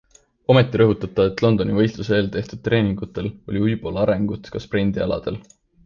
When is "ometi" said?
0.53-0.79